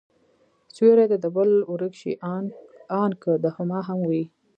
[0.75, 2.13] سيورى دي د بل ورک شي،
[3.01, 4.23] آن که د هما هم وي